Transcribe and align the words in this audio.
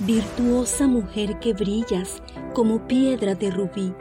virtuosa 0.00 0.86
mujer 0.86 1.40
que 1.40 1.54
brillas 1.54 2.22
como 2.54 2.86
piedra 2.86 3.34
de 3.34 3.50
rubí. 3.50 3.92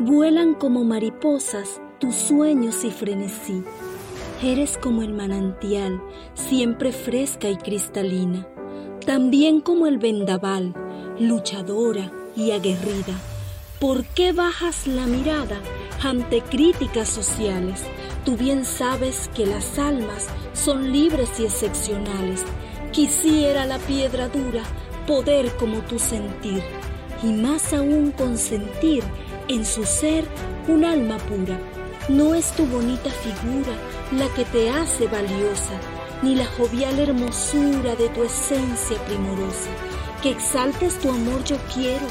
Vuelan 0.00 0.54
como 0.54 0.84
mariposas 0.84 1.80
tus 1.98 2.14
sueños 2.14 2.84
y 2.84 2.90
frenesí. 2.90 3.62
Eres 4.42 4.78
como 4.78 5.02
el 5.02 5.12
manantial, 5.12 6.00
siempre 6.34 6.92
fresca 6.92 7.50
y 7.50 7.56
cristalina, 7.56 8.46
también 9.04 9.60
como 9.60 9.86
el 9.86 9.98
vendaval, 9.98 10.74
luchadora 11.18 12.10
y 12.36 12.52
aguerrida. 12.52 13.14
¿Por 13.80 14.04
qué 14.04 14.32
bajas 14.32 14.86
la 14.86 15.06
mirada 15.06 15.60
ante 16.02 16.40
críticas 16.40 17.08
sociales? 17.08 17.82
Tú 18.24 18.36
bien 18.36 18.64
sabes 18.64 19.28
que 19.34 19.44
las 19.44 19.78
almas 19.78 20.26
son 20.54 20.92
libres 20.92 21.38
y 21.38 21.44
excepcionales. 21.44 22.44
Quisiera 22.92 23.66
la 23.66 23.78
piedra 23.78 24.28
dura 24.28 24.62
poder 25.08 25.50
como 25.56 25.78
tú 25.80 25.98
sentir, 25.98 26.62
y 27.22 27.32
más 27.32 27.72
aún 27.72 28.12
consentir 28.12 29.02
en 29.48 29.64
su 29.64 29.84
ser 29.84 30.24
un 30.68 30.84
alma 30.84 31.16
pura. 31.16 31.58
No 32.10 32.34
es 32.34 32.52
tu 32.52 32.66
bonita 32.66 33.10
figura 33.10 33.72
la 34.12 34.28
que 34.34 34.44
te 34.44 34.68
hace 34.68 35.06
valiosa, 35.06 35.80
ni 36.22 36.34
la 36.36 36.44
jovial 36.44 36.98
hermosura 36.98 37.96
de 37.96 38.10
tu 38.10 38.22
esencia 38.22 38.98
primorosa. 39.06 39.70
Que 40.22 40.30
exaltes 40.30 40.98
tu 40.98 41.10
amor 41.10 41.42
yo 41.44 41.56
quiero 41.74 42.06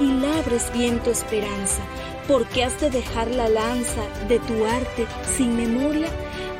y 0.00 0.06
labres 0.20 0.72
bien 0.72 0.98
tu 1.04 1.10
esperanza, 1.10 1.82
porque 2.26 2.64
has 2.64 2.80
de 2.80 2.90
dejar 2.90 3.30
la 3.30 3.48
lanza 3.48 4.02
de 4.28 4.40
tu 4.40 4.64
arte 4.66 5.06
sin 5.36 5.56
memoria. 5.56 6.08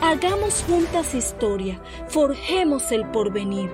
Hagamos 0.03 0.65
juntas 0.67 1.15
historia, 1.15 1.79
forjemos 2.09 2.91
el 2.91 3.05
porvenir, 3.11 3.71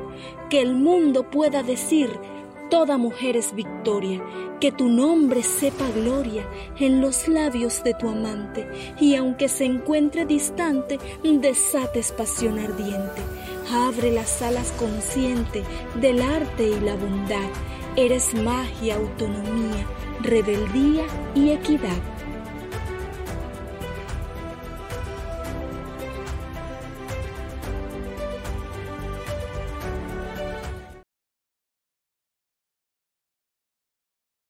que 0.50 0.60
el 0.60 0.74
mundo 0.74 1.30
pueda 1.30 1.62
decir, 1.62 2.10
toda 2.68 2.98
mujer 2.98 3.36
es 3.36 3.54
victoria, 3.54 4.20
que 4.60 4.72
tu 4.72 4.88
nombre 4.88 5.45
sepa 5.45 5.88
gloria 5.95 6.45
en 6.80 7.01
los 7.01 7.28
labios 7.28 7.84
de 7.84 7.95
tu 7.95 8.09
amante, 8.09 8.68
y 8.98 9.14
aunque 9.14 9.48
se 9.48 9.66
encuentre 9.66 10.26
distante, 10.26 10.98
desates 11.23 12.10
pasión 12.10 12.58
ardiente. 12.58 13.23
Abre 13.70 14.10
las 14.10 14.42
alas 14.42 14.73
consciente 14.73 15.62
del 16.01 16.20
arte 16.20 16.70
y 16.70 16.80
la 16.80 16.96
bondad. 16.96 17.48
Eres 17.95 18.34
magia, 18.34 18.96
autonomía, 18.96 19.86
rebeldía 20.23 21.04
y 21.36 21.51
equidad. 21.51 22.15